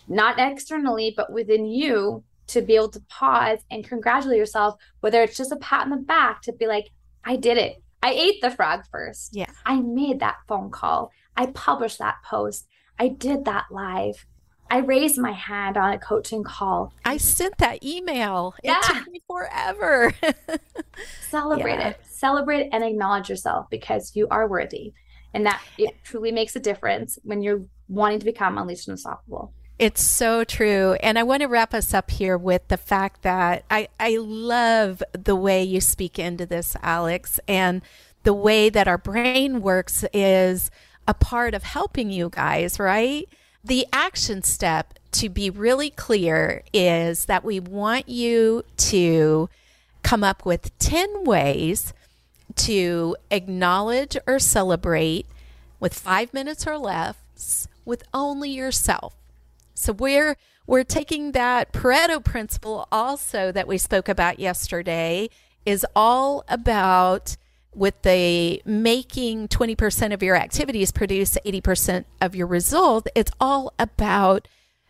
not 0.08 0.40
externally, 0.40 1.14
but 1.16 1.32
within 1.32 1.66
you 1.66 2.24
to 2.48 2.62
be 2.62 2.76
able 2.76 2.90
to 2.90 3.02
pause 3.10 3.60
and 3.72 3.88
congratulate 3.88 4.38
yourself, 4.38 4.76
whether 5.00 5.22
it's 5.22 5.38
just 5.38 5.52
a 5.52 5.58
pat 5.58 5.82
on 5.82 5.90
the 5.90 5.98
back 5.98 6.42
to 6.42 6.54
be 6.54 6.68
like, 6.68 6.90
I 7.24 7.36
did 7.36 7.58
it. 7.58 7.82
I 8.04 8.12
ate 8.12 8.42
the 8.42 8.52
frog 8.52 8.84
first. 8.92 9.36
Yeah. 9.36 9.50
I 9.66 9.82
made 9.82 10.20
that 10.20 10.36
phone 10.48 10.70
call. 10.70 11.12
I 11.38 11.48
published 11.48 12.00
that 12.00 12.18
post. 12.24 12.68
I 13.00 13.10
did 13.10 13.46
that 13.46 13.66
live. 13.72 14.26
I 14.70 14.80
raised 14.80 15.18
my 15.20 15.32
hand 15.32 15.78
on 15.78 15.94
a 15.94 16.00
coaching 16.00 16.44
call. 16.44 16.94
I 17.04 17.18
sent 17.18 17.58
that 17.60 17.84
email. 17.84 18.56
Yeah. 18.64 18.80
It 18.80 18.84
took 18.84 19.08
me 19.12 19.22
forever. 19.28 20.14
Celebrate 21.30 21.80
yeah. 21.80 21.90
it. 21.90 22.00
Celebrate 22.06 22.70
and 22.72 22.84
acknowledge 22.84 23.30
yourself 23.30 23.68
because 23.70 24.16
you 24.16 24.28
are 24.32 24.48
worthy. 24.48 24.94
And 25.34 25.46
that 25.46 25.62
it 25.78 25.94
truly 26.04 26.32
makes 26.32 26.56
a 26.56 26.60
difference 26.60 27.20
when 27.24 27.42
you're 27.42 27.62
wanting 27.90 28.20
to 28.20 28.26
become 28.26 28.58
unleashed 28.58 28.88
and 28.88 28.94
unstoppable. 28.94 29.54
It's 29.78 30.02
so 30.02 30.46
true. 30.46 30.94
And 31.02 31.20
I 31.20 31.24
want 31.24 31.42
to 31.42 31.48
wrap 31.48 31.74
us 31.74 31.94
up 31.94 32.10
here 32.10 32.38
with 32.38 32.66
the 32.70 32.78
fact 32.78 33.24
that 33.24 33.66
I, 33.70 33.90
I 34.00 34.16
love 34.18 35.04
the 35.12 35.36
way 35.36 35.64
you 35.64 35.82
speak 35.82 36.18
into 36.18 36.46
this, 36.46 36.78
Alex, 36.82 37.42
and 37.48 37.82
the 38.24 38.34
way 38.34 38.70
that 38.70 38.88
our 38.88 38.98
brain 38.98 39.62
works 39.62 40.06
is 40.14 40.72
a 41.08 41.14
part 41.14 41.54
of 41.54 41.64
helping 41.64 42.10
you 42.10 42.30
guys, 42.30 42.80
right? 42.80 43.28
the 43.66 43.88
action 43.92 44.44
step 44.44 44.94
to 45.12 45.28
be 45.28 45.50
really 45.50 45.90
clear 45.90 46.62
is 46.72 47.26
that 47.26 47.44
we 47.44 47.60
want 47.60 48.08
you 48.08 48.64
to 48.78 49.50
come 50.04 50.24
up 50.24 50.46
with 50.46 50.78
10 50.78 51.24
ways 51.24 51.94
to 52.56 53.16
acknowledge 53.32 54.16
or 54.28 54.38
celebrate 54.38 55.26
with 55.80 55.96
five 55.96 56.32
minutes 56.32 56.68
or 56.68 56.78
less 56.78 57.68
with 57.86 58.04
only 58.14 58.52
yourself. 58.52 59.16
So 59.74 59.92
we're 59.92 60.38
we're 60.68 60.84
taking 60.84 61.34
that 61.34 61.74
Pareto 61.74 62.24
principle 62.24 62.88
also 62.92 63.52
that 63.52 63.68
we 63.68 63.78
spoke 63.78 64.10
about 64.10 64.40
yesterday 64.40 65.30
is 65.66 65.86
all 65.96 66.44
about 66.48 67.36
with 67.76 68.02
the 68.04 68.62
making 68.66 69.48
20% 69.48 70.14
of 70.14 70.24
your 70.24 70.36
activities 70.36 70.92
produce 70.92 71.38
80% 71.46 72.06
of 72.22 72.36
your 72.36 72.48
result, 72.48 73.08
it's 73.16 73.32
all 73.40 73.74
about 73.78 74.48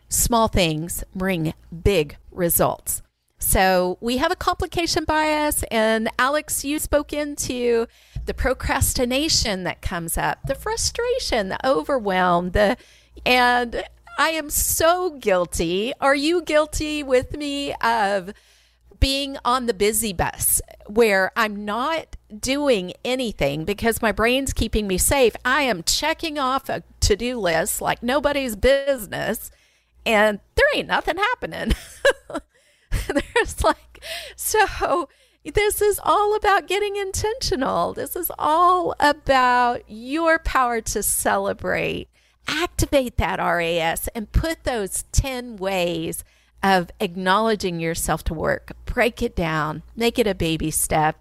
small 0.10 0.48
things 0.48 1.04
bring 1.14 1.54
big 1.84 2.18
results. 2.32 3.02
So 3.38 3.98
we 4.02 4.18
have 4.18 4.32
a 4.32 4.36
complication 4.36 5.04
bias, 5.04 5.64
and 5.70 6.10
Alex, 6.18 6.64
you 6.64 6.80
spoke 6.80 7.12
into 7.12 7.86
the 8.26 8.34
procrastination 8.34 9.64
that 9.64 9.82
comes 9.82 10.18
up, 10.18 10.40
the 10.48 10.56
frustration, 10.56 11.50
the 11.50 11.68
overwhelm, 11.68 12.52
the 12.52 12.78
and 13.26 13.84
I 14.18 14.30
am 14.30 14.50
so 14.50 15.12
guilty. 15.12 15.94
Are 16.00 16.16
you 16.16 16.42
guilty 16.42 17.04
with 17.04 17.38
me 17.38 17.74
of 17.76 18.34
being 19.00 19.38
on 19.44 19.66
the 19.66 19.74
busy 19.74 20.14
bus 20.14 20.62
where 20.88 21.32
I'm 21.36 21.66
not 21.66 22.15
doing 22.40 22.94
anything 23.04 23.66
because 23.66 24.02
my 24.02 24.12
brain's 24.12 24.54
keeping 24.54 24.88
me 24.88 24.98
safe. 24.98 25.36
I 25.44 25.64
am 25.64 25.84
checking 25.84 26.38
off 26.40 26.70
a 26.70 26.84
to 27.02 27.16
do 27.16 27.40
list 27.40 27.82
like 27.82 28.02
nobody's 28.02 28.56
business, 28.56 29.52
and 30.06 30.40
there 30.56 30.66
ain't 30.76 30.88
nothing 30.88 31.18
happening. 31.18 31.74
There's 33.36 33.64
like, 33.64 34.04
so 34.36 35.10
this 35.44 35.82
is 35.82 36.00
all 36.04 36.36
about 36.36 36.68
getting 36.68 36.96
intentional. 36.96 37.94
This 37.94 38.16
is 38.16 38.32
all 38.40 38.96
about 39.00 39.84
your 39.88 40.40
power 40.40 40.82
to 40.82 41.04
celebrate 41.04 42.10
activate 42.48 43.18
that 43.18 43.40
RAS 43.40 44.08
and 44.10 44.32
put 44.32 44.64
those 44.64 45.04
10 45.12 45.58
ways 45.58 46.24
of 46.64 46.90
acknowledging 47.00 47.80
yourself 47.80 48.24
to 48.26 48.34
work. 48.34 48.72
Break 48.86 49.22
it 49.22 49.36
down, 49.36 49.84
make 49.96 50.18
it 50.18 50.28
a 50.28 50.36
baby 50.36 50.72
step. 50.72 51.18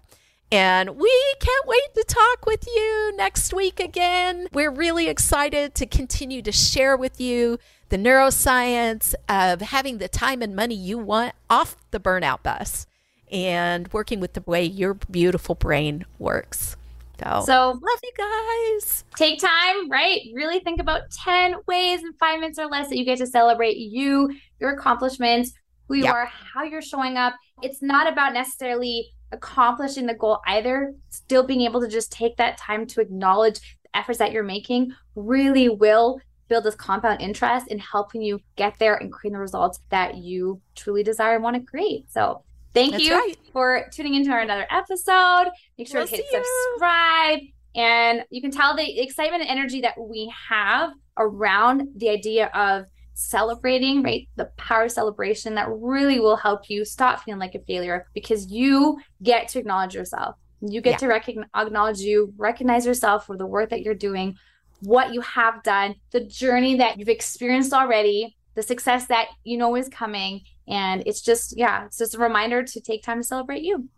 And 0.55 0.91
we 0.91 1.35
can't 1.41 1.67
wait 1.67 1.93
to 1.95 2.03
talk 2.07 2.45
with 2.45 2.65
you 2.65 3.11
next 3.17 3.53
week 3.53 3.81
again. 3.81 4.47
We're 4.53 4.71
really 4.71 5.09
excited 5.09 5.75
to 5.75 5.85
continue 5.85 6.41
to 6.43 6.51
share 6.53 6.95
with 6.95 7.19
you 7.19 7.59
the 7.89 7.97
neuroscience 7.97 9.13
of 9.27 9.59
having 9.59 9.97
the 9.97 10.07
time 10.07 10.41
and 10.41 10.55
money 10.55 10.73
you 10.73 10.97
want 10.97 11.33
off 11.49 11.75
the 11.91 11.99
burnout 11.99 12.41
bus 12.41 12.87
and 13.29 13.91
working 13.91 14.21
with 14.21 14.31
the 14.31 14.43
way 14.45 14.63
your 14.63 14.93
beautiful 14.93 15.55
brain 15.55 16.05
works. 16.19 16.77
So, 17.21 17.43
So 17.45 17.67
love 17.71 17.99
you 18.01 18.11
guys. 18.17 19.03
take 19.17 19.41
time, 19.41 19.89
right? 19.91 20.21
Really 20.33 20.61
think 20.61 20.79
about 20.79 21.01
10 21.25 21.55
ways 21.67 21.99
in 22.01 22.13
five 22.13 22.39
minutes 22.39 22.59
or 22.59 22.67
less 22.67 22.87
that 22.87 22.97
you 22.97 23.03
get 23.03 23.17
to 23.17 23.27
celebrate 23.27 23.75
you, 23.75 24.33
your 24.61 24.69
accomplishments, 24.71 25.51
who 25.89 25.95
you 25.95 26.05
Yep. 26.05 26.13
are, 26.13 26.25
how 26.27 26.63
you're 26.63 26.81
showing 26.81 27.17
up. 27.17 27.33
It's 27.61 27.81
not 27.81 28.09
about 28.09 28.31
necessarily 28.33 29.11
accomplishing 29.35 30.05
the 30.05 30.13
goal 30.13 30.39
either. 30.47 30.93
Still 31.09 31.43
being 31.43 31.61
able 31.61 31.81
to 31.81 31.87
just 31.87 32.11
take 32.11 32.37
that 32.37 32.57
time 32.57 32.87
to 32.87 33.01
acknowledge 33.01 33.59
the 33.59 33.97
efforts 33.97 34.19
that 34.19 34.31
you're 34.31 34.43
making 34.43 34.93
really 35.15 35.69
will 35.69 36.19
build 36.47 36.63
this 36.63 36.75
compound 36.75 37.21
interest 37.21 37.67
in 37.67 37.79
helping 37.79 38.21
you 38.21 38.39
get 38.55 38.77
there 38.79 38.95
and 38.95 39.11
create 39.11 39.33
the 39.33 39.39
results 39.39 39.79
that 39.89 40.17
you 40.17 40.61
truly 40.75 41.03
desire 41.03 41.35
and 41.35 41.43
want 41.43 41.55
to 41.55 41.61
create. 41.63 42.11
So 42.11 42.43
thank 42.73 42.91
That's 42.93 43.03
you 43.03 43.13
right. 43.13 43.37
for 43.51 43.87
tuning 43.91 44.15
into 44.15 44.31
our 44.31 44.39
another 44.39 44.67
episode. 44.69 45.47
Make 45.77 45.87
sure 45.87 46.01
We'll 46.01 46.07
to 46.07 46.15
hit 46.15 46.25
you. 46.31 46.43
subscribe. 46.73 47.39
And 47.75 48.23
you 48.29 48.41
can 48.41 48.51
tell 48.51 48.75
the 48.75 49.01
excitement 49.01 49.41
and 49.41 49.51
energy 49.51 49.81
that 49.81 49.99
we 49.99 50.31
have 50.49 50.91
around 51.17 51.89
the 51.95 52.09
idea 52.09 52.47
of 52.47 52.85
celebrating, 53.15 54.03
right? 54.03 54.27
The 54.35 54.45
power 54.57 54.83
of 54.83 54.91
celebration 54.91 55.55
that 55.55 55.67
really 55.69 56.19
will 56.19 56.35
help 56.35 56.69
you 56.69 56.85
stop 56.85 57.23
feeling 57.23 57.39
like 57.39 57.55
a 57.55 57.59
failure 57.59 58.05
because 58.13 58.51
you 58.51 58.99
get 59.23 59.47
to 59.49 59.59
acknowledge 59.59 59.95
yourself. 59.95 60.35
You 60.61 60.81
get 60.81 60.91
Yeah. 60.91 60.97
to 60.97 61.07
recognize 61.07 61.49
acknowledge 61.55 61.99
you, 61.99 62.33
recognize 62.37 62.85
yourself 62.85 63.25
for 63.25 63.37
the 63.37 63.45
work 63.45 63.69
that 63.69 63.81
you're 63.81 63.95
doing, 63.95 64.37
what 64.81 65.13
you 65.13 65.21
have 65.21 65.63
done, 65.63 65.95
the 66.11 66.19
journey 66.19 66.75
that 66.77 66.99
you've 66.99 67.09
experienced 67.09 67.73
already, 67.73 68.35
the 68.55 68.61
success 68.61 69.07
that 69.07 69.27
you 69.43 69.57
know 69.57 69.75
is 69.75 69.89
coming. 69.89 70.41
And 70.67 71.03
it's 71.05 71.21
just, 71.21 71.57
yeah, 71.57 71.85
it's 71.85 71.97
just 71.97 72.15
a 72.15 72.19
reminder 72.19 72.63
to 72.63 72.81
take 72.81 73.03
time 73.03 73.21
to 73.21 73.23
celebrate 73.23 73.63
you. 73.63 73.89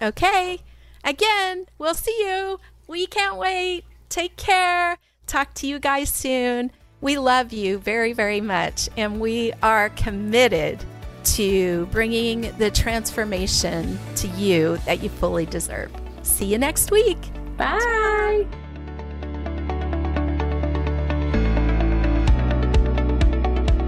Okay. 0.00 0.60
Again, 1.04 1.66
we'll 1.78 1.94
see 1.94 2.16
you. 2.18 2.58
We 2.88 3.06
can't 3.06 3.36
wait. 3.36 3.84
Take 4.08 4.36
care. 4.36 4.98
Talk 5.26 5.54
to 5.54 5.66
you 5.66 5.78
guys 5.78 6.10
soon. 6.10 6.70
We 7.00 7.18
love 7.18 7.52
you 7.52 7.78
very, 7.78 8.12
very 8.12 8.40
much. 8.40 8.88
And 8.96 9.20
we 9.20 9.52
are 9.62 9.90
committed 9.90 10.82
to 11.24 11.86
bringing 11.86 12.52
the 12.58 12.70
transformation 12.70 13.98
to 14.16 14.28
you 14.28 14.78
that 14.86 15.02
you 15.02 15.08
fully 15.08 15.46
deserve. 15.46 15.90
See 16.22 16.46
you 16.46 16.58
next 16.58 16.90
week. 16.90 17.18
Bye. 17.56 18.46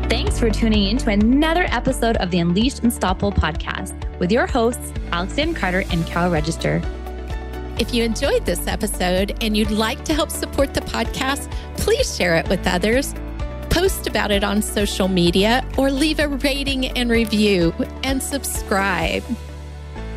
Thanks 0.09 0.38
for 0.38 0.50
tuning 0.50 0.88
in 0.88 0.99
to 0.99 1.11
another 1.11 1.67
episode 1.69 2.17
of 2.17 2.31
the 2.31 2.38
Unleashed 2.38 2.79
and 2.79 2.87
Unstoppable 2.87 3.33
podcast 3.33 3.95
with 4.19 4.33
your 4.33 4.47
hosts, 4.47 4.93
Alex 5.12 5.35
Lianne 5.35 5.55
Carter 5.55 5.85
and 5.91 6.07
Carol 6.07 6.31
Register. 6.31 6.83
If 7.78 7.94
you 7.94 8.02
enjoyed 8.02 8.44
this 8.44 8.66
episode 8.66 9.38
and 9.40 9.56
you'd 9.56 9.70
like 9.70 10.04
to 10.06 10.14
help 10.14 10.32
support 10.32 10.75
the 10.75 10.80
podcast, 10.80 11.49
please 11.76 12.16
share 12.16 12.35
it 12.35 12.49
with 12.49 12.66
others. 12.66 13.14
Post 13.70 14.08
about 14.08 14.32
it 14.32 14.42
on 14.42 14.62
social 14.62 15.06
media 15.06 15.64
or 15.76 15.92
leave 15.92 16.18
a 16.18 16.26
rating 16.26 16.87
and 16.99 17.08
review 17.08 17.73
and 18.02 18.20
subscribe. 18.20 19.23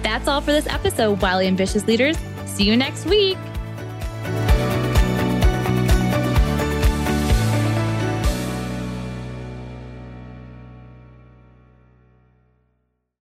That's 0.02 0.28
all 0.28 0.42
for 0.42 0.52
this 0.52 0.66
episode, 0.66 1.22
Wildly 1.22 1.48
Ambitious 1.48 1.86
Leaders. 1.86 2.18
See 2.48 2.64
you 2.64 2.76
next 2.76 3.06
week. 3.06 3.38